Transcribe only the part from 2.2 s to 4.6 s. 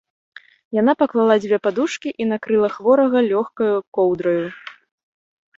і накрыла хворага лёгкаю коўдраю.